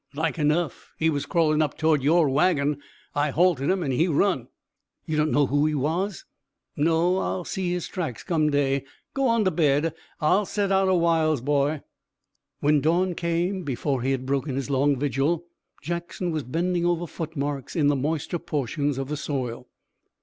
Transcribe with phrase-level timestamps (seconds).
[0.15, 0.93] "Like enough.
[0.97, 2.81] He was crawlin' up towards yore wagon,
[3.13, 4.47] I halted him an' he run."
[5.05, 6.25] "You don't know who he was?"
[6.75, 7.19] "No.
[7.19, 8.83] I'll see his tracks, come day.
[9.13, 9.93] Go on to bed.
[10.19, 11.83] I'll set out a whiles, boy."
[12.61, 15.45] When dawn came, before he had broken his long vigil,
[15.83, 19.67] Jackson was bending over footmarks in the moister portions of the soil.